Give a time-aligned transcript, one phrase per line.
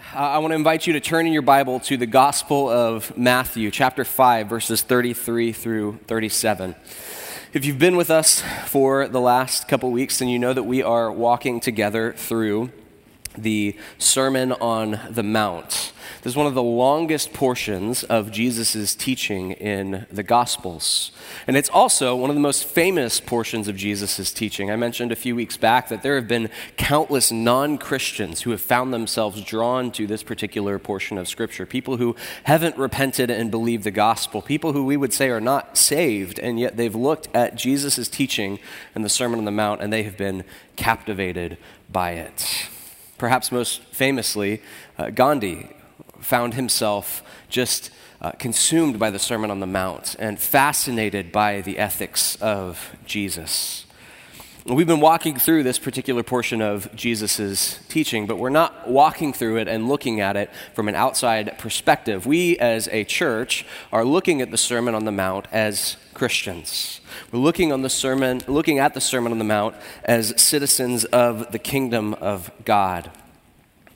[0.00, 3.16] Uh, I want to invite you to turn in your Bible to the Gospel of
[3.18, 6.74] Matthew, chapter 5, verses 33 through 37.
[7.52, 10.82] If you've been with us for the last couple weeks, then you know that we
[10.82, 12.70] are walking together through
[13.36, 15.92] the Sermon on the Mount.
[16.22, 21.12] This is one of the longest portions of Jesus' teaching in the Gospels.
[21.46, 24.70] And it's also one of the most famous portions of Jesus' teaching.
[24.70, 28.60] I mentioned a few weeks back that there have been countless non Christians who have
[28.60, 31.64] found themselves drawn to this particular portion of Scripture.
[31.64, 34.42] People who haven't repented and believed the gospel.
[34.42, 38.58] People who we would say are not saved, and yet they've looked at Jesus' teaching
[38.94, 40.44] and the Sermon on the Mount and they have been
[40.76, 41.56] captivated
[41.90, 42.68] by it.
[43.20, 44.62] Perhaps most famously,
[44.96, 45.68] uh, Gandhi
[46.20, 47.90] found himself just
[48.22, 53.84] uh, consumed by the Sermon on the Mount and fascinated by the ethics of Jesus.
[54.64, 59.58] We've been walking through this particular portion of Jesus' teaching, but we're not walking through
[59.58, 62.24] it and looking at it from an outside perspective.
[62.24, 67.00] We, as a church, are looking at the Sermon on the Mount as Christians.
[67.32, 71.50] We're looking, on the sermon, looking at the Sermon on the Mount as citizens of
[71.50, 73.10] the kingdom of God.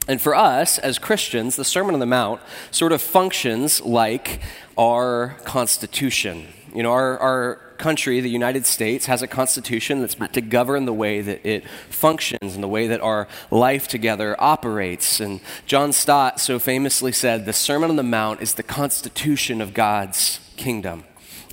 [0.08, 4.40] And for us as Christians, the Sermon on the Mount sort of functions like
[4.78, 6.48] our Constitution.
[6.74, 10.86] You know, our, our country, the United States, has a constitution that's meant to govern
[10.86, 15.20] the way that it functions and the way that our life together operates.
[15.20, 19.74] And John Stott so famously said, The Sermon on the Mount is the constitution of
[19.74, 21.04] God's kingdom.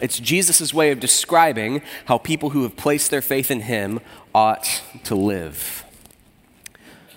[0.01, 3.99] It's Jesus' way of describing how people who have placed their faith in him
[4.33, 5.85] ought to live.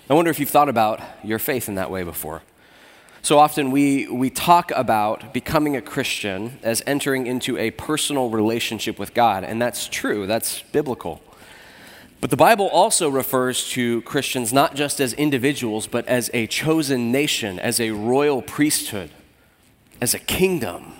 [0.08, 2.42] I wonder if you've thought about your faith in that way before.
[3.22, 8.98] So often we, we talk about becoming a Christian as entering into a personal relationship
[8.98, 11.22] with God, and that's true, that's biblical.
[12.20, 17.10] But the Bible also refers to Christians not just as individuals, but as a chosen
[17.10, 19.10] nation, as a royal priesthood,
[20.02, 20.92] as a kingdom.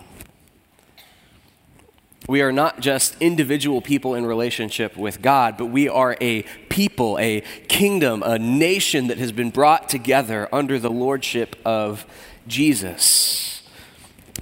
[2.26, 7.18] We are not just individual people in relationship with God, but we are a people,
[7.18, 12.06] a kingdom, a nation that has been brought together under the lordship of
[12.48, 13.62] Jesus.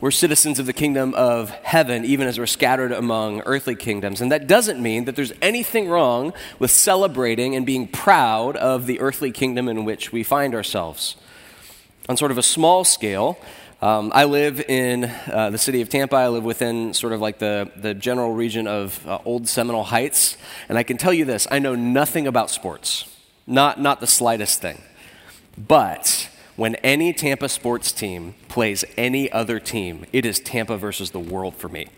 [0.00, 4.20] We're citizens of the kingdom of heaven, even as we're scattered among earthly kingdoms.
[4.20, 9.00] And that doesn't mean that there's anything wrong with celebrating and being proud of the
[9.00, 11.16] earthly kingdom in which we find ourselves.
[12.08, 13.38] On sort of a small scale,
[13.82, 16.14] um, I live in uh, the city of Tampa.
[16.14, 20.36] I live within sort of like the, the general region of uh, Old Seminole Heights.
[20.68, 23.12] And I can tell you this I know nothing about sports,
[23.44, 24.80] not, not the slightest thing.
[25.58, 31.18] But when any Tampa sports team plays any other team, it is Tampa versus the
[31.18, 31.88] world for me.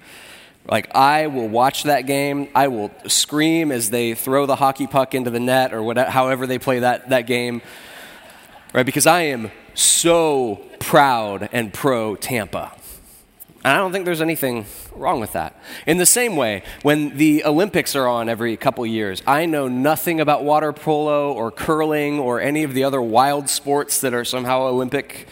[0.67, 2.49] Like, I will watch that game.
[2.55, 6.47] I will scream as they throw the hockey puck into the net or whatever, however
[6.47, 7.61] they play that, that game,
[8.73, 8.87] right?
[8.87, 12.73] Because I am so proud and pro Tampa.
[13.65, 15.59] And I don't think there's anything wrong with that.
[15.87, 20.21] In the same way, when the Olympics are on every couple years, I know nothing
[20.21, 24.63] about water polo or curling or any of the other wild sports that are somehow
[24.63, 25.29] Olympic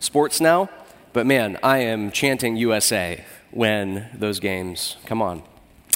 [0.00, 0.68] sports now.
[1.12, 5.44] But man, I am chanting USA when those games come on.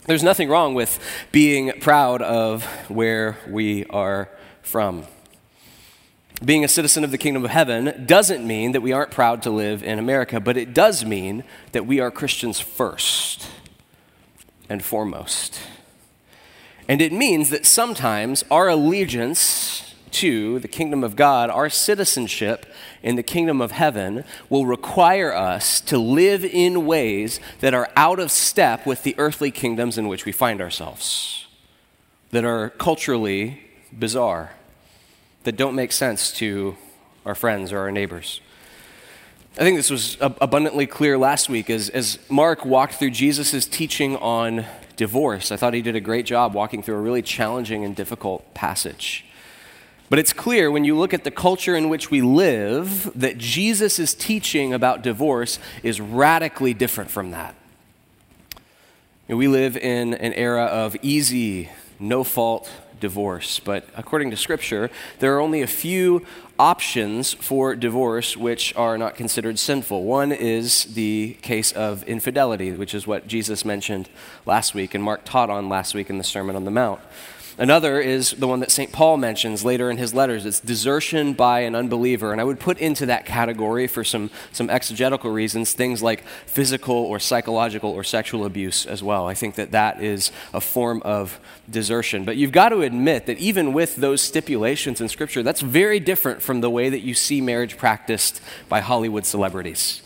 [0.07, 0.99] There's nothing wrong with
[1.33, 4.31] being proud of where we are
[4.63, 5.07] from
[6.45, 9.51] being a citizen of the kingdom of heaven doesn't mean that we aren't proud to
[9.51, 13.49] live in America, but it does mean that we are Christians first
[14.69, 15.61] and foremost.
[16.89, 22.67] And it means that sometimes our allegiance to the kingdom of God, our citizenship
[23.03, 28.19] in the kingdom of heaven, will require us to live in ways that are out
[28.19, 31.47] of step with the earthly kingdoms in which we find ourselves,
[32.31, 33.61] that are culturally
[33.97, 34.53] bizarre
[35.45, 36.77] that don't make sense to
[37.25, 38.41] our friends or our neighbors.
[39.59, 44.17] I think this was abundantly clear last week as, as Mark walked through Jesus' teaching
[44.17, 44.65] on
[44.97, 45.51] divorce.
[45.51, 49.25] I thought he did a great job walking through a really challenging and difficult passage.
[50.09, 54.15] But it's clear when you look at the culture in which we live that Jesus'
[54.15, 57.55] teaching about divorce is radically different from that.
[59.29, 63.61] we live in an era of easy, no fault divorce.
[63.61, 66.25] But according to Scripture, there are only a few
[66.59, 70.05] options for divorce which are not considered sinful.
[70.05, 74.09] One is the case of infidelity, which is what Jesus mentioned
[74.45, 77.01] last week and Mark taught on last week in the Sermon on the Mount.
[77.59, 78.93] Another is the one that St.
[78.93, 80.47] Paul mentions later in his letters.
[80.47, 82.33] It's desertion by an unbeliever.
[82.33, 86.95] And I would put into that category, for some, some exegetical reasons, things like physical
[86.95, 89.27] or psychological or sexual abuse as well.
[89.27, 92.25] I think that that is a form of desertion.
[92.25, 96.43] But you've got to admit that even with those stipulations in Scripture, that's very different
[96.43, 100.03] from the way that you see marriage practiced by Hollywood celebrities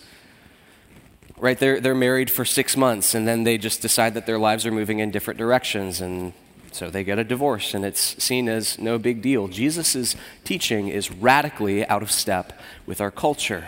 [1.37, 1.59] right?
[1.59, 4.71] They're, they're married for six months and then they just decide that their lives are
[4.71, 6.33] moving in different directions and
[6.75, 9.47] so they get a divorce, and it's seen as no big deal.
[9.47, 12.53] Jesus' teaching is radically out of step
[12.85, 13.67] with our culture.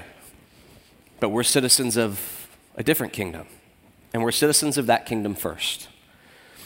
[1.21, 3.47] But we're citizens of a different kingdom,
[4.13, 5.87] and we're citizens of that kingdom first.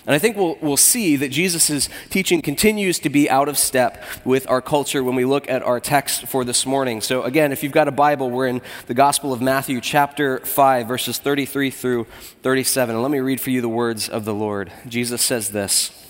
[0.06, 4.02] And I think we'll, we'll see that Jesus' teaching continues to be out of step
[4.25, 7.02] with our culture when we look at our text for this morning.
[7.02, 10.88] So, again, if you've got a Bible, we're in the Gospel of Matthew, chapter 5,
[10.88, 12.04] verses 33 through
[12.43, 12.94] 37.
[12.94, 14.72] And let me read for you the words of the Lord.
[14.88, 16.09] Jesus says this.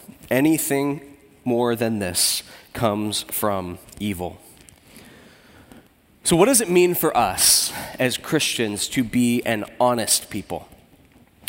[0.31, 1.01] Anything
[1.43, 2.41] more than this
[2.73, 4.39] comes from evil.
[6.23, 10.69] So, what does it mean for us as Christians to be an honest people?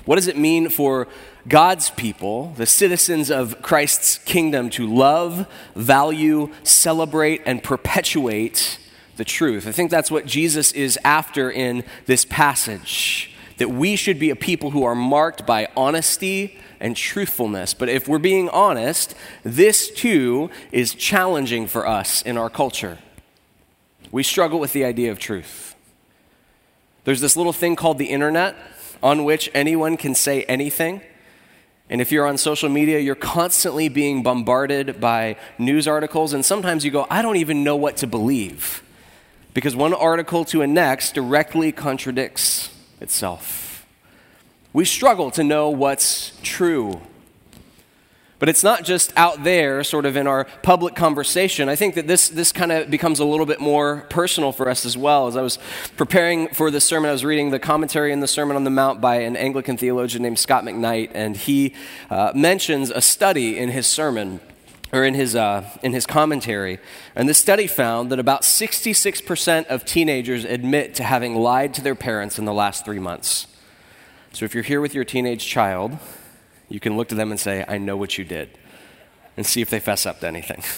[0.04, 1.06] What does it mean for
[1.46, 5.46] God's people, the citizens of Christ's kingdom, to love,
[5.76, 8.78] value, celebrate, and perpetuate
[9.16, 9.68] the truth?
[9.68, 13.31] I think that's what Jesus is after in this passage.
[13.62, 17.74] That we should be a people who are marked by honesty and truthfulness.
[17.74, 19.14] But if we're being honest,
[19.44, 22.98] this too is challenging for us in our culture.
[24.10, 25.76] We struggle with the idea of truth.
[27.04, 28.56] There's this little thing called the internet
[29.00, 31.00] on which anyone can say anything.
[31.88, 36.84] And if you're on social media, you're constantly being bombarded by news articles, and sometimes
[36.84, 38.82] you go, I don't even know what to believe.
[39.54, 42.70] Because one article to a next directly contradicts
[43.02, 43.86] itself.
[44.72, 47.02] We struggle to know what's true.
[48.38, 51.68] But it's not just out there, sort of in our public conversation.
[51.68, 54.84] I think that this, this kind of becomes a little bit more personal for us
[54.84, 55.28] as well.
[55.28, 55.60] As I was
[55.96, 59.00] preparing for this sermon, I was reading the commentary in the Sermon on the Mount
[59.00, 61.72] by an Anglican theologian named Scot McKnight, and he
[62.10, 64.40] uh, mentions a study in his sermon
[64.92, 66.78] or in his, uh, in his commentary.
[67.14, 71.94] And this study found that about 66% of teenagers admit to having lied to their
[71.94, 73.46] parents in the last three months.
[74.32, 75.98] So if you're here with your teenage child,
[76.68, 78.50] you can look to them and say, I know what you did,
[79.36, 80.62] and see if they fess up to anything.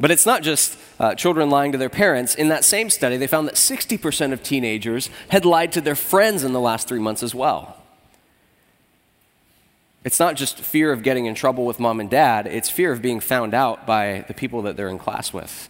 [0.00, 2.34] But it's not just uh, children lying to their parents.
[2.34, 6.44] In that same study, they found that 60% of teenagers had lied to their friends
[6.44, 7.77] in the last three months as well.
[10.04, 13.02] It's not just fear of getting in trouble with mom and dad, it's fear of
[13.02, 15.68] being found out by the people that they're in class with.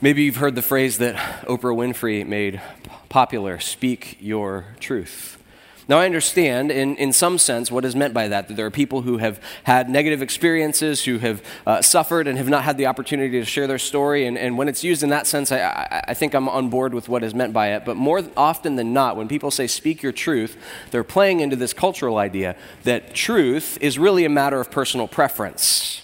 [0.00, 1.16] Maybe you've heard the phrase that
[1.46, 2.60] Oprah Winfrey made
[3.08, 5.42] popular speak your truth.
[5.88, 8.72] Now, I understand in, in some sense what is meant by that, that there are
[8.72, 12.86] people who have had negative experiences, who have uh, suffered and have not had the
[12.86, 14.26] opportunity to share their story.
[14.26, 16.92] And, and when it's used in that sense, I, I, I think I'm on board
[16.92, 17.84] with what is meant by it.
[17.84, 20.56] But more often than not, when people say speak your truth,
[20.90, 26.02] they're playing into this cultural idea that truth is really a matter of personal preference.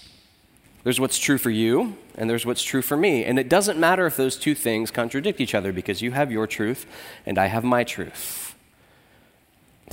[0.83, 3.25] There's what's true for you, and there's what's true for me.
[3.25, 6.47] And it doesn't matter if those two things contradict each other because you have your
[6.47, 6.85] truth
[7.25, 8.52] and I have my truth.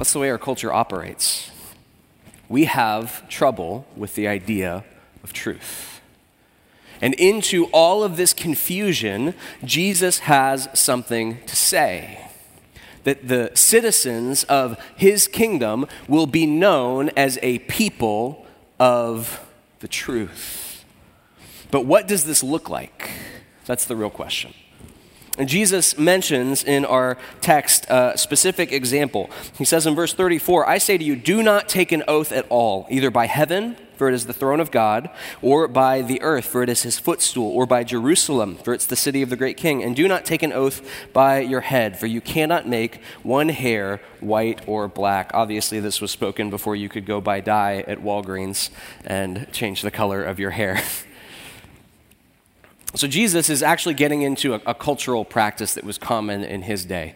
[0.01, 1.51] That's the way our culture operates.
[2.49, 4.83] We have trouble with the idea
[5.23, 6.01] of truth.
[7.03, 12.31] And into all of this confusion, Jesus has something to say.
[13.05, 18.47] That the citizens of his kingdom will be known as a people
[18.79, 19.47] of
[19.81, 20.83] the truth.
[21.71, 23.11] But what does this look like?
[23.67, 24.55] That's the real question.
[25.41, 29.31] And Jesus mentions in our text a specific example.
[29.57, 32.45] He says in verse 34 I say to you, do not take an oath at
[32.51, 35.09] all, either by heaven, for it is the throne of God,
[35.41, 38.97] or by the earth, for it is his footstool, or by Jerusalem, for it's the
[38.97, 39.83] city of the great king.
[39.83, 44.03] And do not take an oath by your head, for you cannot make one hair
[44.21, 45.31] white or black.
[45.33, 48.69] Obviously, this was spoken before you could go buy dye at Walgreens
[49.07, 50.83] and change the color of your hair.
[52.95, 56.85] So Jesus is actually getting into a, a cultural practice that was common in his
[56.85, 57.15] day.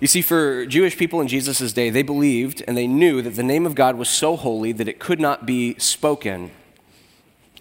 [0.00, 3.42] You see, for Jewish people in Jesus' day, they believed and they knew that the
[3.42, 6.50] name of God was so holy that it could not be spoken.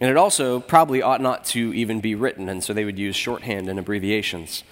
[0.01, 3.15] And it also probably ought not to even be written, and so they would use
[3.15, 4.65] shorthand and abbreviations.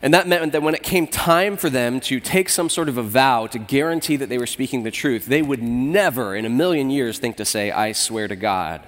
[0.00, 2.96] And that meant that when it came time for them to take some sort of
[2.96, 6.50] a vow to guarantee that they were speaking the truth, they would never in a
[6.50, 8.82] million years think to say, I swear to God.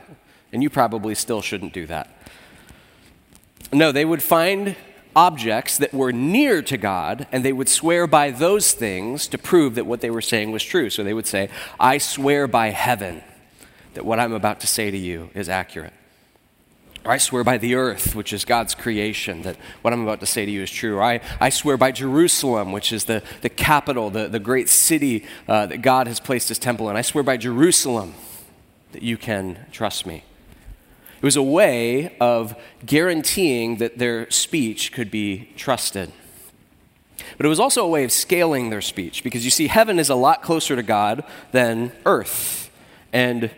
[0.52, 2.17] And you probably still shouldn't do that.
[3.72, 4.76] No, they would find
[5.14, 9.74] objects that were near to God, and they would swear by those things to prove
[9.74, 10.90] that what they were saying was true.
[10.90, 13.22] So they would say, I swear by heaven
[13.94, 15.92] that what I'm about to say to you is accurate.
[17.04, 20.26] Or I swear by the earth, which is God's creation, that what I'm about to
[20.26, 20.96] say to you is true.
[20.96, 25.24] Or I, I swear by Jerusalem, which is the, the capital, the, the great city
[25.48, 26.96] uh, that God has placed his temple in.
[26.96, 28.14] I swear by Jerusalem
[28.92, 30.24] that you can trust me.
[31.18, 32.54] It was a way of
[32.86, 36.12] guaranteeing that their speech could be trusted.
[37.36, 40.08] But it was also a way of scaling their speech because you see, heaven is
[40.08, 42.70] a lot closer to God than earth.
[43.12, 43.50] And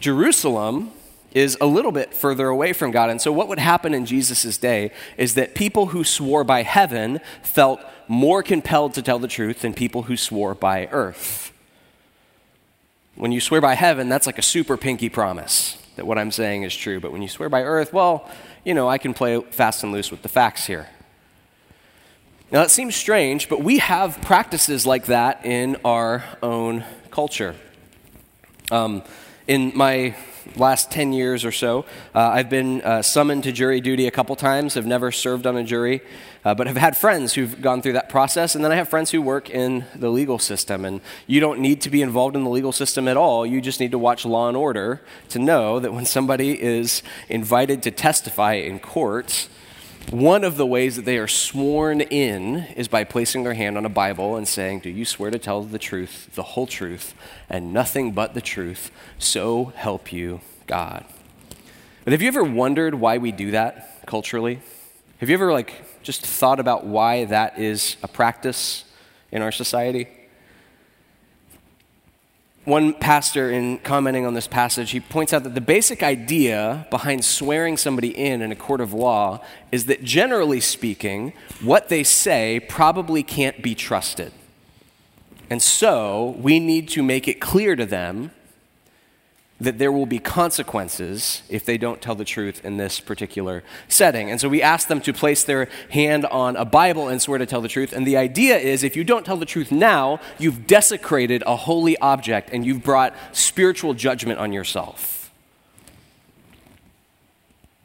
[0.00, 0.90] Jerusalem
[1.32, 3.08] is a little bit further away from God.
[3.08, 7.20] And so, what would happen in Jesus' day is that people who swore by heaven
[7.42, 11.52] felt more compelled to tell the truth than people who swore by earth.
[13.14, 16.62] When you swear by heaven, that's like a super pinky promise that what I'm saying
[16.62, 17.00] is true.
[17.00, 18.30] But when you swear by earth, well,
[18.64, 20.88] you know, I can play fast and loose with the facts here.
[22.52, 27.56] Now, that seems strange, but we have practices like that in our own culture.
[28.70, 29.02] Um,
[29.48, 30.14] in my
[30.56, 31.84] last 10 years or so,
[32.14, 34.74] uh, I've been uh, summoned to jury duty a couple times.
[34.74, 36.02] Have never served on a jury,
[36.44, 38.54] uh, but have had friends who've gone through that process.
[38.54, 40.84] And then I have friends who work in the legal system.
[40.84, 43.44] And you don't need to be involved in the legal system at all.
[43.44, 47.82] You just need to watch Law and Order to know that when somebody is invited
[47.82, 49.48] to testify in court,
[50.10, 53.84] one of the ways that they are sworn in is by placing their hand on
[53.84, 57.14] a Bible and saying, Do you swear to tell the truth, the whole truth,
[57.50, 58.90] and nothing but the truth?
[59.18, 61.04] So help you God.
[62.04, 64.60] But have you ever wondered why we do that culturally?
[65.18, 65.72] Have you ever, like,
[66.02, 68.84] just thought about why that is a practice
[69.32, 70.08] in our society?
[72.66, 77.24] One pastor, in commenting on this passage, he points out that the basic idea behind
[77.24, 81.32] swearing somebody in in a court of law is that generally speaking,
[81.62, 84.32] what they say probably can't be trusted.
[85.48, 88.32] And so we need to make it clear to them
[89.58, 94.30] that there will be consequences if they don't tell the truth in this particular setting.
[94.30, 97.46] And so we ask them to place their hand on a Bible and swear to
[97.46, 97.94] tell the truth.
[97.94, 101.96] And the idea is if you don't tell the truth now, you've desecrated a holy
[101.98, 105.32] object and you've brought spiritual judgment on yourself.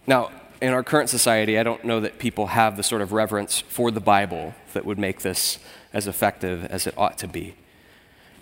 [0.06, 3.62] Now, in our current society, I don't know that people have the sort of reverence
[3.62, 5.58] for the Bible that would make this
[5.94, 7.56] as effective as it ought to be.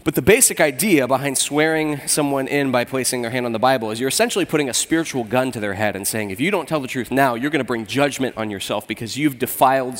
[0.03, 3.91] But the basic idea behind swearing someone in by placing their hand on the Bible
[3.91, 6.67] is you're essentially putting a spiritual gun to their head and saying, if you don't
[6.69, 9.99] tell the truth now, you're going to bring judgment on yourself because you've defiled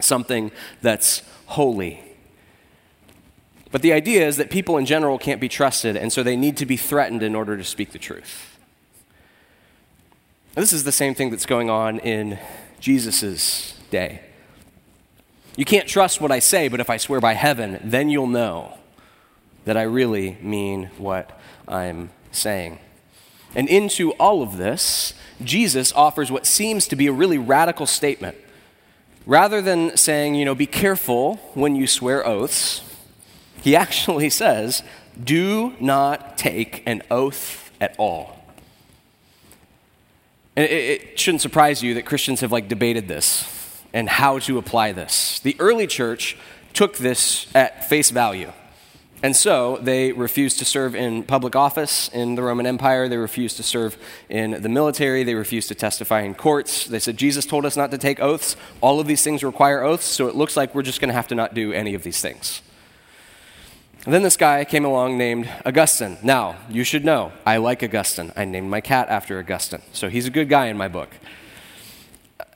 [0.00, 2.00] something that's holy.
[3.70, 6.56] But the idea is that people in general can't be trusted, and so they need
[6.58, 8.56] to be threatened in order to speak the truth.
[10.54, 12.38] This is the same thing that's going on in
[12.80, 14.22] Jesus' day.
[15.56, 18.78] You can't trust what I say, but if I swear by heaven, then you'll know
[19.64, 22.78] that I really mean what I'm saying.
[23.54, 28.36] And into all of this, Jesus offers what seems to be a really radical statement.
[29.26, 32.82] Rather than saying, you know, be careful when you swear oaths,
[33.62, 34.82] he actually says,
[35.22, 38.38] do not take an oath at all.
[40.56, 44.92] And it, shouldn't surprise you that Christians have like debated this and how to apply
[44.92, 45.40] this.
[45.40, 46.36] The early church
[46.74, 48.52] took this at face value.
[49.24, 53.08] And so they refused to serve in public office in the Roman Empire.
[53.08, 53.96] They refused to serve
[54.28, 55.24] in the military.
[55.24, 56.84] They refused to testify in courts.
[56.84, 58.54] They said, Jesus told us not to take oaths.
[58.82, 61.26] All of these things require oaths, so it looks like we're just going to have
[61.28, 62.60] to not do any of these things.
[64.04, 66.18] And then this guy came along named Augustine.
[66.22, 68.30] Now, you should know, I like Augustine.
[68.36, 69.80] I named my cat after Augustine.
[69.94, 71.08] So he's a good guy in my book.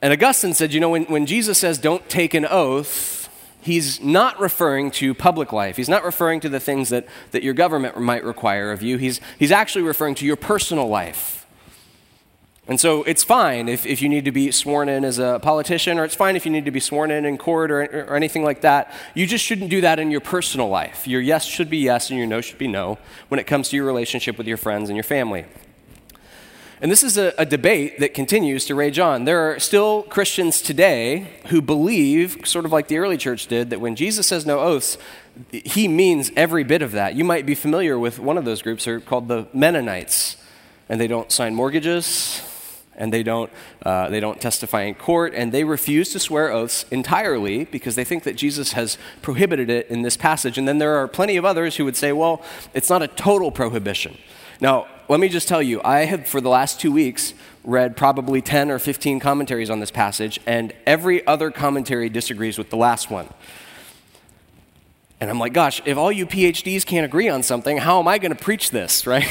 [0.03, 3.18] And Augustine said, you know, when, when Jesus says don't take an oath,
[3.61, 5.77] he's not referring to public life.
[5.77, 8.97] He's not referring to the things that, that your government might require of you.
[8.97, 11.47] He's, he's actually referring to your personal life.
[12.69, 15.99] And so it's fine if, if you need to be sworn in as a politician,
[15.99, 18.45] or it's fine if you need to be sworn in in court or, or anything
[18.45, 18.93] like that.
[19.15, 21.09] You just shouldn't do that in your personal life.
[21.09, 22.99] Your yes should be yes and your no should be no
[23.29, 25.47] when it comes to your relationship with your friends and your family.
[26.81, 29.25] And this is a, a, debate that continues to rage on.
[29.25, 33.81] There are still Christians today who believe, sort of like the early church did, that
[33.81, 34.97] when Jesus says no oaths,
[35.51, 37.17] he means every bit of that.
[37.17, 40.37] You might be familiar with one of those groups, they're called the Mennonites,
[40.89, 42.43] and they don't sign mortgages,
[42.95, 43.51] and they don't,
[43.85, 48.05] uh, they don't testify in court, and they refuse to swear oaths entirely because they
[48.05, 50.59] think that Jesus has prohibited it in this passage.
[50.59, 52.41] And then there are plenty of others who would say, well,
[52.73, 54.17] it's not a total prohibition.
[54.61, 57.33] Now, let me just tell you, I have, for the last two weeks,
[57.65, 62.71] read probably 10 or 15 commentaries on this passage, and every other commentary disagrees with
[62.71, 63.29] the last one.
[65.21, 68.19] And I'm like, gosh, if all you PhDs can't agree on something, how am I
[68.19, 69.29] going to preach this, right?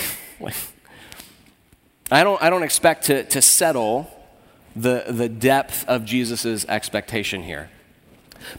[2.12, 4.10] I, don't, I don't expect to, to settle
[4.76, 7.70] the, the depth of Jesus' expectation here.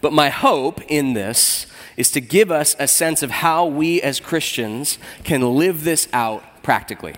[0.01, 4.21] But my hope in this is to give us a sense of how we as
[4.21, 7.15] Christians can live this out practically.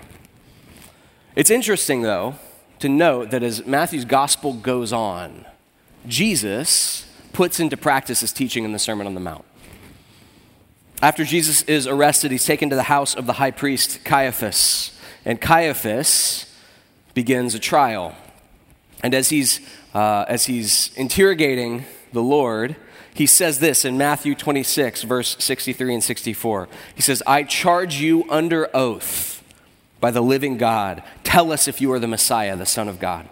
[1.35, 2.37] It's interesting, though,
[2.79, 5.45] to note that as Matthew's gospel goes on,
[6.07, 9.45] Jesus puts into practice his teaching in the Sermon on the Mount.
[11.03, 15.41] After Jesus is arrested, he's taken to the house of the high priest Caiaphas, and
[15.41, 16.47] Caiaphas
[17.15, 18.15] begins a trial.
[19.03, 19.59] And as he's,
[19.93, 22.77] uh, as he's interrogating the Lord,
[23.13, 26.69] he says this in Matthew 26, verse 63 and 64.
[26.95, 29.39] He says, I charge you under oath
[30.01, 31.03] by the living God.
[31.23, 33.29] Tell us if you are the Messiah, the Son of God.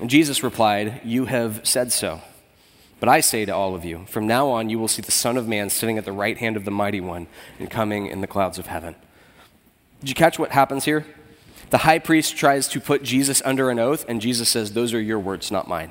[0.00, 2.20] And Jesus replied, You have said so.
[2.98, 5.36] But I say to all of you, from now on you will see the Son
[5.36, 7.26] of Man sitting at the right hand of the Mighty One
[7.58, 8.94] and coming in the clouds of heaven.
[10.00, 11.06] Did you catch what happens here?
[11.70, 15.00] The high priest tries to put Jesus under an oath, and Jesus says, Those are
[15.00, 15.90] your words, not mine.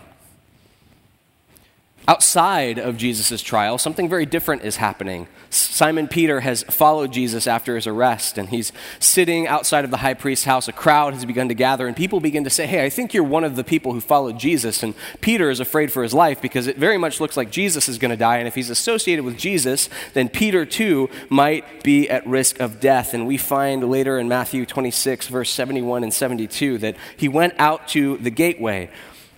[2.07, 5.27] Outside of Jesus' trial, something very different is happening.
[5.49, 10.13] Simon Peter has followed Jesus after his arrest, and he's sitting outside of the high
[10.13, 10.67] priest's house.
[10.67, 13.23] A crowd has begun to gather, and people begin to say, Hey, I think you're
[13.23, 14.83] one of the people who followed Jesus.
[14.83, 17.97] And Peter is afraid for his life because it very much looks like Jesus is
[17.97, 18.37] going to die.
[18.37, 23.15] And if he's associated with Jesus, then Peter too might be at risk of death.
[23.15, 27.87] And we find later in Matthew 26, verse 71 and 72, that he went out
[27.89, 28.91] to the gateway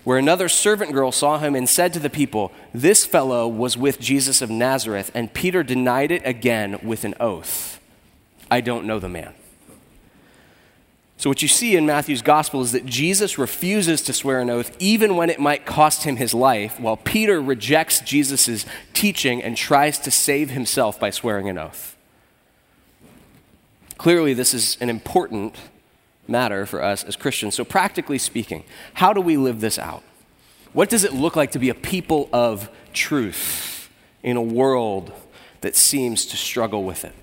[0.08, 4.00] where another servant girl saw him and said to the people, This fellow was with
[4.00, 5.12] Jesus of Nazareth.
[5.14, 7.82] And Peter denied it again with an oath
[8.50, 9.34] I don't know the man.
[11.18, 14.74] So, what you see in Matthew's gospel is that Jesus refuses to swear an oath
[14.80, 20.00] even when it might cost him his life, while Peter rejects Jesus' teaching and tries
[20.00, 21.98] to save himself by swearing an oath.
[23.98, 25.58] Clearly, this is an important
[26.30, 27.56] matter for us as Christians.
[27.56, 28.64] So, practically speaking,
[28.94, 30.04] how do we live this out?
[30.74, 33.90] What does it look like to be a people of truth
[34.24, 35.12] in a world
[35.62, 37.14] that seems to struggle with it?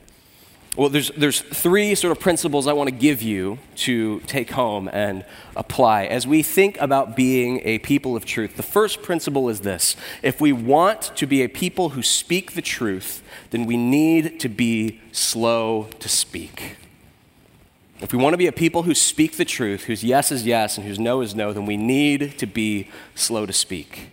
[0.77, 4.91] Well, there's, there's three sort of principles I want to give you to take home
[4.93, 8.57] and apply as we think about being a people of truth.
[8.57, 12.63] The first principle is this if we want to be a people who speak the
[12.63, 16.77] truth, then we need to be slow to speak.
[18.05, 20.77] If we want to be a people who speak the truth, whose yes is yes
[20.77, 24.11] and whose no is no, then we need to be slow to speak.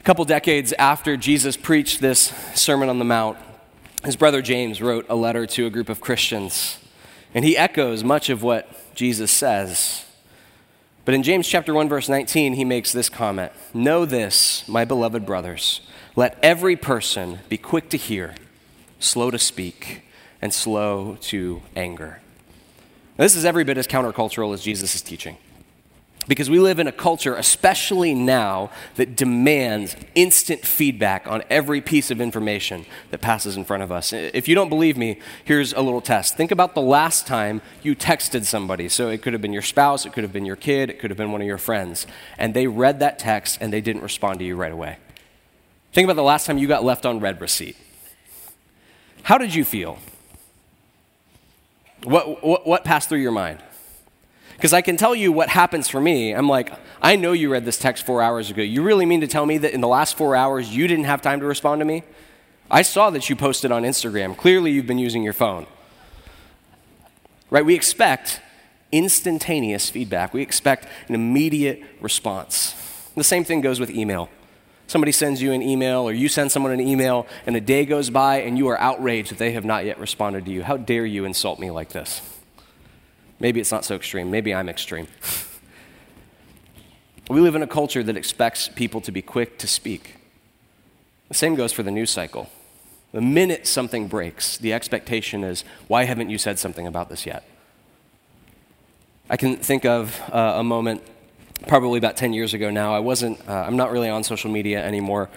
[0.00, 3.38] A couple decades after Jesus preached this Sermon on the Mount,
[4.04, 6.78] his brother James wrote a letter to a group of Christians,
[7.32, 10.04] and he echoes much of what Jesus says.
[11.06, 15.24] But in James chapter 1 verse 19, he makes this comment, "Know this, my beloved
[15.24, 15.80] brothers,
[16.16, 18.34] let every person be quick to hear,
[19.00, 20.02] slow to speak,
[20.42, 22.20] and slow to anger."
[23.18, 25.36] This is every bit as countercultural as Jesus is teaching.
[26.28, 32.10] Because we live in a culture, especially now, that demands instant feedback on every piece
[32.10, 34.12] of information that passes in front of us.
[34.12, 36.36] If you don't believe me, here's a little test.
[36.36, 38.88] Think about the last time you texted somebody.
[38.88, 41.10] So it could have been your spouse, it could have been your kid, it could
[41.10, 42.06] have been one of your friends.
[42.36, 44.98] And they read that text and they didn't respond to you right away.
[45.92, 47.76] Think about the last time you got left on read receipt.
[49.22, 49.98] How did you feel?
[52.04, 53.62] What, what, what passed through your mind?
[54.56, 56.32] Because I can tell you what happens for me.
[56.32, 58.62] I'm like, I know you read this text four hours ago.
[58.62, 61.22] You really mean to tell me that in the last four hours you didn't have
[61.22, 62.02] time to respond to me?
[62.70, 64.36] I saw that you posted on Instagram.
[64.36, 65.66] Clearly, you've been using your phone.
[67.50, 67.64] Right?
[67.64, 68.40] We expect
[68.90, 72.74] instantaneous feedback, we expect an immediate response.
[73.16, 74.28] The same thing goes with email.
[74.88, 78.08] Somebody sends you an email, or you send someone an email, and a day goes
[78.08, 80.62] by and you are outraged that they have not yet responded to you.
[80.62, 82.22] How dare you insult me like this?
[83.38, 84.30] Maybe it's not so extreme.
[84.30, 85.06] Maybe I'm extreme.
[87.28, 90.16] we live in a culture that expects people to be quick to speak.
[91.28, 92.48] The same goes for the news cycle.
[93.12, 97.44] The minute something breaks, the expectation is, why haven't you said something about this yet?
[99.28, 101.02] I can think of uh, a moment
[101.66, 102.94] probably about 10 years ago now.
[102.94, 105.28] I wasn't, uh, I'm not really on social media anymore.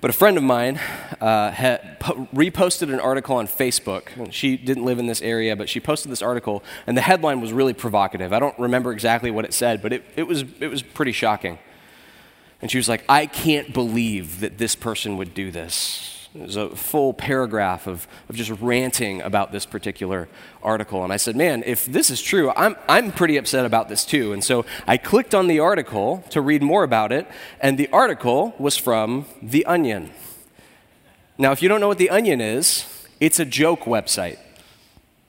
[0.00, 0.78] But a friend of mine
[1.20, 4.30] uh, had po- reposted an article on Facebook.
[4.30, 7.52] She didn't live in this area, but she posted this article, and the headline was
[7.52, 8.32] really provocative.
[8.32, 11.58] I don't remember exactly what it said, but it, it, was, it was pretty shocking.
[12.60, 16.15] And she was like, I can't believe that this person would do this.
[16.38, 20.28] There's a full paragraph of, of just ranting about this particular
[20.62, 21.04] article.
[21.04, 24.32] And I said, Man, if this is true, I'm, I'm pretty upset about this too.
[24.32, 27.26] And so I clicked on the article to read more about it,
[27.60, 30.10] and the article was from The Onion.
[31.38, 32.86] Now, if you don't know what The Onion is,
[33.20, 34.38] it's a joke website.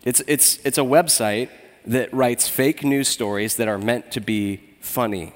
[0.03, 1.49] It's, it's, it's a website
[1.85, 5.33] that writes fake news stories that are meant to be funny.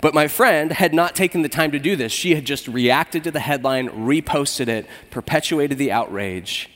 [0.00, 2.12] But my friend had not taken the time to do this.
[2.12, 6.70] She had just reacted to the headline, reposted it, perpetuated the outrage.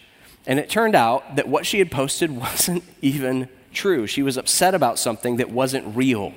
[0.46, 4.06] And it turned out that what she had posted wasn't even true.
[4.06, 6.34] She was upset about something that wasn't real.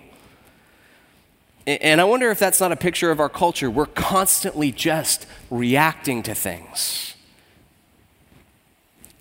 [1.66, 3.70] And I wonder if that's not a picture of our culture.
[3.70, 7.17] We're constantly just reacting to things.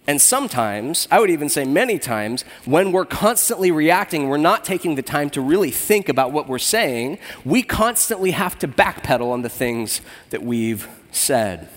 [0.06, 4.94] And sometimes, I would even say many times, when we're constantly reacting, we're not taking
[4.94, 9.42] the time to really think about what we're saying, we constantly have to backpedal on
[9.42, 11.68] the things that we've said.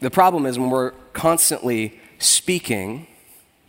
[0.00, 3.06] The problem is when we're constantly speaking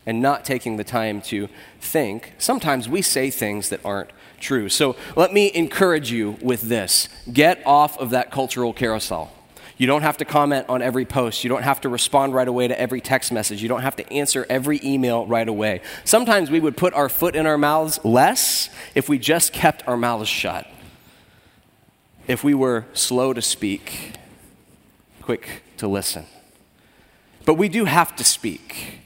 [0.05, 1.47] and not taking the time to
[1.79, 4.67] think, sometimes we say things that aren't true.
[4.67, 9.31] So let me encourage you with this get off of that cultural carousel.
[9.77, 11.43] You don't have to comment on every post.
[11.43, 13.61] You don't have to respond right away to every text message.
[13.61, 15.81] You don't have to answer every email right away.
[16.03, 19.95] Sometimes we would put our foot in our mouths less if we just kept our
[19.95, 20.67] mouths shut.
[22.27, 24.13] If we were slow to speak,
[25.21, 26.25] quick to listen.
[27.45, 28.99] But we do have to speak.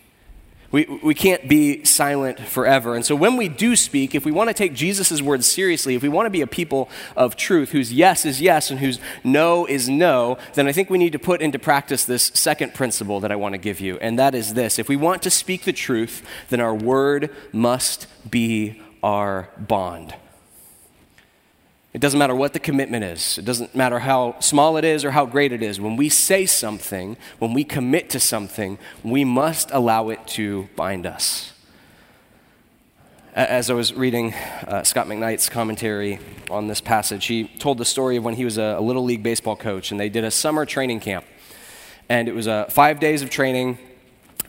[0.72, 2.96] We, we can't be silent forever.
[2.96, 6.02] And so when we do speak, if we want to take Jesus' words seriously, if
[6.02, 9.66] we want to be a people of truth whose yes is yes and whose no
[9.66, 13.32] is no, then I think we need to put into practice this second principle that
[13.32, 13.98] I want to give you.
[14.00, 18.08] And that is this if we want to speak the truth, then our word must
[18.30, 20.16] be our bond.
[21.94, 23.38] It doesn't matter what the commitment is.
[23.38, 25.82] It doesn't matter how small it is or how great it is.
[25.82, 31.06] When we say something, when we commit to something, we must allow it to bind
[31.06, 31.52] us.
[33.34, 38.16] As I was reading uh, Scot McKnight's commentary on this passage, he told the story
[38.16, 40.66] of when he was a, a little league baseball coach, and they did a summer
[40.66, 41.26] training camp.
[42.08, 43.78] And it was uh, five days of training,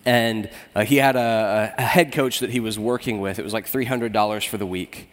[0.04, 3.38] and uh, he had a, a head coach that he was working with.
[3.38, 5.08] It was like $300 for the week.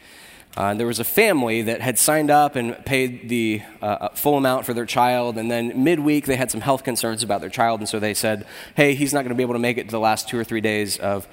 [0.57, 4.37] Uh, there was a family that had signed up and paid the uh, uh, full
[4.37, 7.79] amount for their child, and then midweek they had some health concerns about their child,
[7.79, 9.91] and so they said, Hey, he's not going to be able to make it to
[9.91, 11.27] the last two or three days of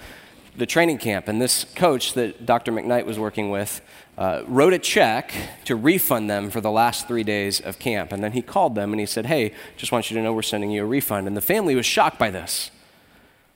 [0.57, 1.29] the training camp.
[1.29, 2.72] And this coach that Dr.
[2.72, 3.81] McKnight was working with
[4.16, 5.33] uh, wrote a check
[5.64, 8.12] to refund them for the last three days of camp.
[8.12, 10.42] And then he called them and he said, Hey, just want you to know we're
[10.42, 11.26] sending you a refund.
[11.26, 12.70] And the family was shocked by this.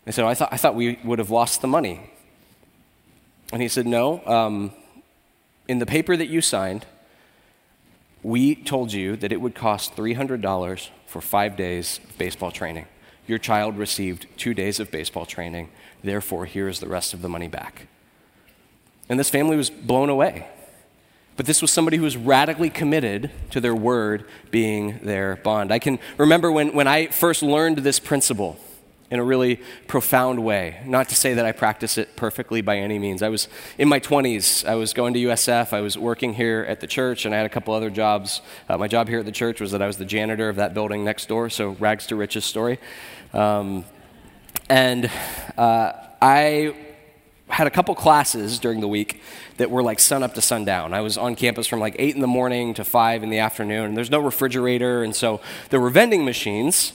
[0.05, 2.11] They said, I thought, I thought we would have lost the money.
[3.53, 4.25] And he said, No.
[4.27, 4.73] Um,
[5.71, 6.85] in the paper that you signed,
[8.25, 12.87] we told you that it would cost $300 for five days of baseball training.
[13.29, 15.69] Your child received two days of baseball training.
[16.03, 17.87] Therefore, here is the rest of the money back.
[19.09, 20.49] And this family was blown away.
[21.37, 25.71] But this was somebody who was radically committed to their word being their bond.
[25.71, 28.59] I can remember when, when I first learned this principle
[29.11, 30.81] in a really profound way.
[30.87, 33.23] Not to say that I practice it perfectly by any means.
[33.23, 34.65] I was in my 20s.
[34.65, 35.73] I was going to USF.
[35.73, 38.41] I was working here at the church, and I had a couple other jobs.
[38.69, 40.75] Uh, my job here at the church was that I was the janitor of that
[40.75, 42.79] building next door, so rags to riches story.
[43.33, 43.85] Um,
[44.69, 45.11] and
[45.59, 45.93] uh,
[46.23, 46.75] I
[47.49, 49.21] had a couple classes during the week
[49.57, 50.95] that were like sun up to sundown.
[50.95, 53.87] I was on campus from like 8 in the morning to 5 in the afternoon,
[53.87, 56.93] and there's no refrigerator, and so there were vending machines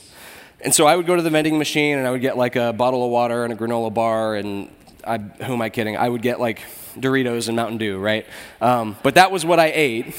[0.60, 2.72] and so I would go to the vending machine and I would get like a
[2.72, 4.70] bottle of water and a granola bar and
[5.06, 5.96] I, who am I kidding?
[5.96, 6.60] I would get like
[6.96, 8.26] Doritos and Mountain Dew, right?
[8.60, 10.14] Um, but that was what I ate.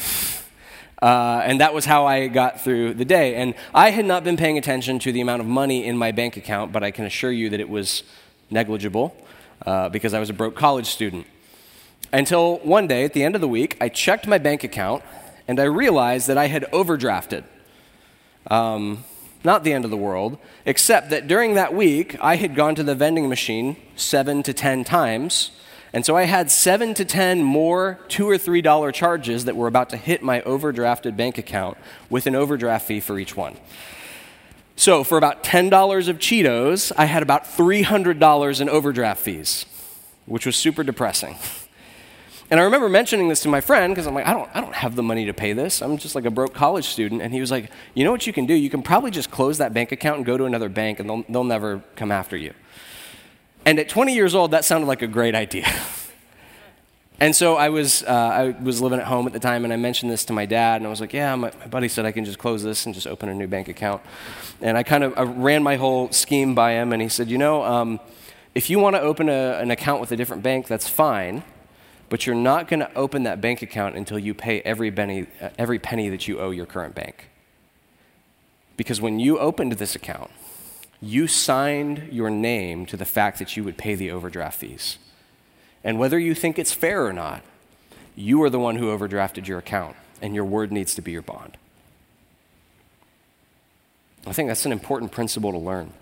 [1.01, 3.35] Uh, and that was how I got through the day.
[3.35, 6.37] And I had not been paying attention to the amount of money in my bank
[6.37, 8.03] account, but I can assure you that it was
[8.49, 9.15] negligible
[9.65, 11.27] uh, because I was a broke college student.
[12.13, 15.03] Until one day at the end of the week, I checked my bank account
[15.47, 17.43] and I realized that I had overdrafted.
[18.49, 19.03] Um,
[19.43, 22.83] not the end of the world, except that during that week, I had gone to
[22.83, 25.51] the vending machine seven to ten times.
[25.93, 29.67] And so I had seven to ten more two or three dollar charges that were
[29.67, 31.77] about to hit my overdrafted bank account
[32.09, 33.55] with an overdraft fee for each one.
[34.79, 39.65] So, for about $10 of Cheetos, I had about $300 in overdraft fees,
[40.27, 41.35] which was super depressing.
[42.49, 44.75] And I remember mentioning this to my friend because I'm like, I don't, I don't
[44.75, 45.81] have the money to pay this.
[45.81, 47.21] I'm just like a broke college student.
[47.21, 48.53] And he was like, You know what you can do?
[48.53, 51.23] You can probably just close that bank account and go to another bank, and they'll,
[51.27, 52.53] they'll never come after you.
[53.65, 55.67] And at 20 years old, that sounded like a great idea.
[57.19, 59.75] and so I was, uh, I was living at home at the time, and I
[59.75, 62.13] mentioned this to my dad, and I was like, Yeah, my, my buddy said I
[62.13, 64.01] can just close this and just open a new bank account.
[64.61, 67.39] And I kind of I ran my whole scheme by him, and he said, You
[67.39, 67.99] know, um,
[68.55, 71.43] if you want to open a, an account with a different bank, that's fine.
[72.09, 75.79] But you're not going to open that bank account until you pay every penny, every
[75.79, 77.29] penny that you owe your current bank.
[78.77, 80.31] Because when you opened this account,
[81.01, 84.97] you signed your name to the fact that you would pay the overdraft fees.
[85.83, 87.43] And whether you think it's fair or not,
[88.15, 91.21] you are the one who overdrafted your account, and your word needs to be your
[91.21, 91.57] bond.
[94.25, 95.93] I think that's an important principle to learn.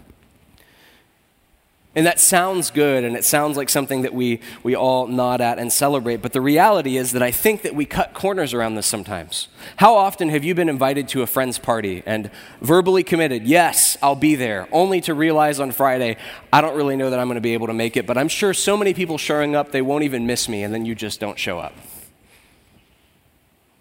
[1.95, 5.57] And that sounds good and it sounds like something that we, we all nod at
[5.57, 6.17] and celebrate.
[6.17, 9.47] But the reality is that I think that we cut corners around this sometimes.
[9.77, 12.29] How often have you been invited to a friend's party and
[12.59, 16.17] verbally committed, yes, I'll be there, only to realize on Friday,
[16.51, 18.27] I don't really know that I'm going to be able to make it, but I'm
[18.27, 21.21] sure so many people showing up, they won't even miss me, and then you just
[21.21, 21.73] don't show up?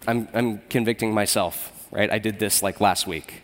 [0.07, 2.09] I'm, I'm convicting myself, right?
[2.09, 3.41] I did this like last week.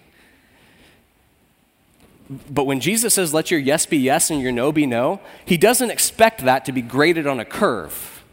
[2.49, 5.57] But when Jesus says, let your yes be yes and your no be no, he
[5.57, 8.23] doesn't expect that to be graded on a curve.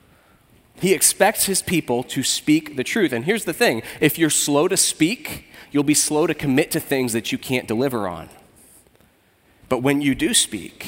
[0.80, 3.12] He expects his people to speak the truth.
[3.12, 6.80] And here's the thing if you're slow to speak, you'll be slow to commit to
[6.80, 8.28] things that you can't deliver on.
[9.68, 10.86] But when you do speak,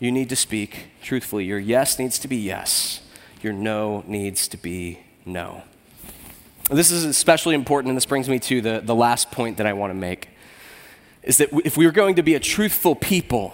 [0.00, 1.44] you need to speak truthfully.
[1.44, 3.00] Your yes needs to be yes,
[3.42, 5.62] your no needs to be no.
[6.68, 9.72] This is especially important, and this brings me to the, the last point that I
[9.72, 10.28] want to make
[11.26, 13.52] is that if we are going to be a truthful people,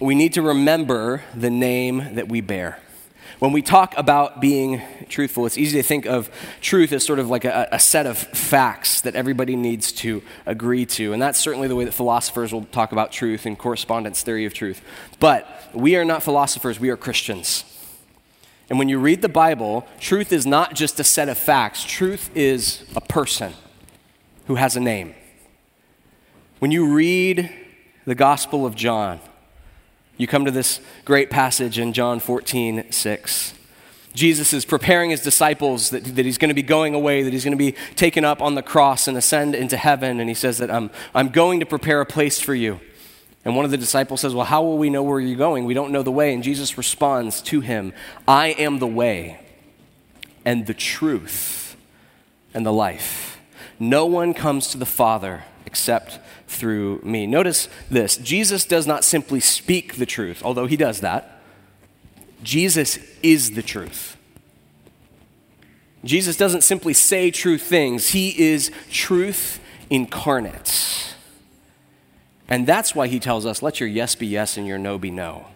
[0.00, 2.80] we need to remember the name that we bear.
[3.38, 7.30] When we talk about being truthful, it's easy to think of truth as sort of
[7.30, 11.14] like a, a, set of facts that everybody needs to agree to.
[11.14, 14.52] And that's certainly the way that philosophers will talk about truth and correspondence theory of
[14.52, 14.82] truth.
[15.20, 17.64] But we are not philosophers, we are Christians.
[18.68, 22.30] And when you read the Bible, truth is not just a set of facts, truth
[22.34, 23.54] is a person
[24.48, 25.14] who has a name.
[26.60, 27.50] When you read
[28.04, 29.18] the Gospel of John,
[30.18, 33.54] you come to this great passage in John 14, 6.
[34.12, 37.44] Jesus is preparing his disciples that, that he's going to be going away, that he's
[37.44, 40.20] going to be taken up on the cross and ascend into heaven.
[40.20, 42.78] And he says that I'm, I'm going to prepare a place for you.
[43.42, 45.64] And one of the disciples says, Well, how will we know where you're going?
[45.64, 46.34] We don't know the way.
[46.34, 47.94] And Jesus responds to him,
[48.28, 49.40] I am the way
[50.44, 51.74] and the truth
[52.52, 53.40] and the life.
[53.78, 56.18] No one comes to the Father except
[56.50, 57.26] through me.
[57.26, 61.40] Notice this Jesus does not simply speak the truth, although he does that.
[62.42, 64.16] Jesus is the truth.
[66.04, 69.60] Jesus doesn't simply say true things, he is truth
[69.90, 71.14] incarnate.
[72.48, 75.10] And that's why he tells us let your yes be yes and your no be
[75.10, 75.46] no.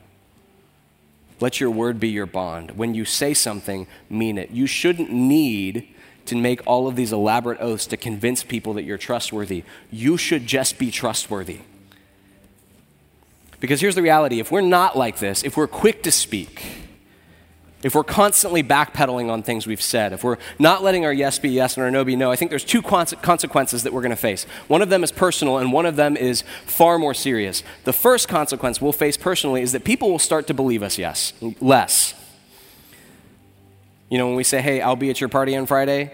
[1.41, 2.73] Let your word be your bond.
[2.73, 4.51] When you say something, mean it.
[4.51, 5.93] You shouldn't need
[6.27, 9.65] to make all of these elaborate oaths to convince people that you're trustworthy.
[9.91, 11.61] You should just be trustworthy.
[13.61, 16.85] Because here's the reality if we're not like this, if we're quick to speak,
[17.83, 21.51] if we're constantly backpedaling on things we've said, if we're not letting our yes be
[21.51, 24.17] yes and our no be no, I think there's two consequences that we're going to
[24.17, 24.45] face.
[24.69, 27.63] One of them is personal, and one of them is far more serious.
[27.85, 31.35] The first consequence we'll face personally is that people will start to believe us yes,
[31.61, 32.15] less.
[34.09, 36.13] You know, when we say, hey, I'll be at your party on Friday,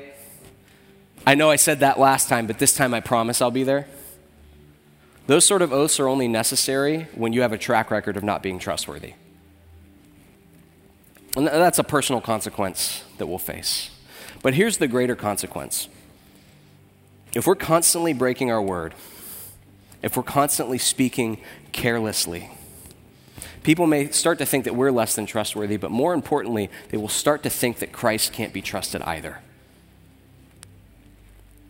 [1.26, 3.87] I know I said that last time, but this time I promise I'll be there.
[5.26, 8.42] Those sort of oaths are only necessary when you have a track record of not
[8.42, 9.14] being trustworthy.
[11.37, 13.90] And that's a personal consequence that we'll face.
[14.42, 15.88] But here's the greater consequence
[17.33, 18.94] if we're constantly breaking our word,
[20.03, 21.38] if we're constantly speaking
[21.70, 22.50] carelessly,
[23.62, 27.09] People may start to think that we're less than trustworthy, but more importantly, they will
[27.09, 29.40] start to think that Christ can't be trusted either.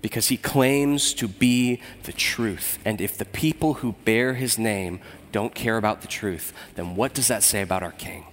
[0.00, 2.78] Because he claims to be the truth.
[2.84, 5.00] And if the people who bear his name
[5.32, 8.26] don't care about the truth, then what does that say about our King?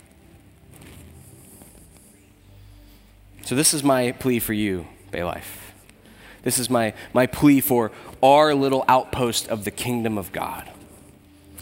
[3.44, 5.74] So, this is my plea for you, Bay Life.
[6.44, 7.92] This is my, my plea for
[8.22, 10.70] our little outpost of the kingdom of God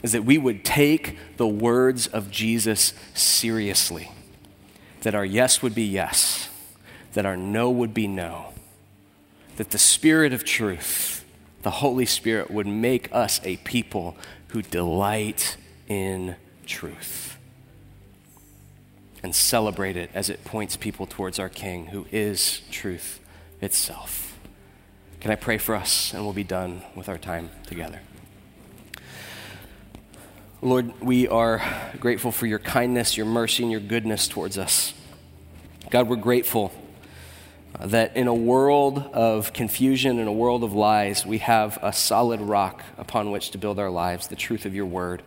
[0.05, 4.11] is that we would take the words of Jesus seriously.
[5.01, 6.47] That our yes would be yes,
[7.13, 8.53] that our no would be no,
[9.55, 11.25] that the Spirit of truth,
[11.63, 14.15] the Holy Spirit would make us a people
[14.49, 16.35] who delight in
[16.67, 17.39] truth
[19.23, 23.19] and celebrate it as it points people towards our King, who is truth
[23.59, 24.37] itself.
[25.19, 28.01] Can I pray for us and we'll be done with our time together?
[30.65, 31.61] Lord, we are
[31.99, 34.95] grateful for your kindness, your mercy, and your goodness towards us.
[35.91, 36.73] God, we're grateful
[37.79, 41.93] uh, that in a world of confusion, in a world of lies, we have a
[41.93, 45.21] solid rock upon which to build our lives, the truth of your word.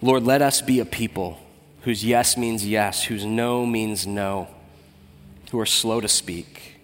[0.00, 1.38] Lord, let us be a people
[1.82, 4.48] whose yes means yes, whose no means no,
[5.50, 6.80] who are slow to speak,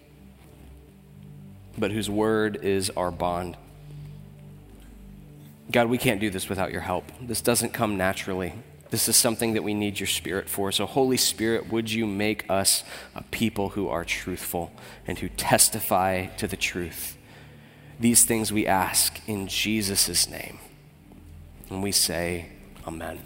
[1.79, 3.57] but whose word is our bond.
[5.71, 7.11] God, we can't do this without your help.
[7.21, 8.53] This doesn't come naturally.
[8.89, 10.71] This is something that we need your Spirit for.
[10.71, 12.83] So, Holy Spirit, would you make us
[13.15, 14.71] a people who are truthful
[15.07, 17.17] and who testify to the truth?
[17.99, 20.59] These things we ask in Jesus' name.
[21.69, 22.49] And we say,
[22.85, 23.19] Amen.